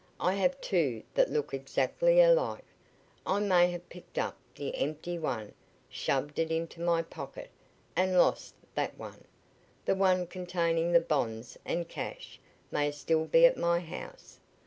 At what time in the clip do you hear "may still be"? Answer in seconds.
12.71-13.45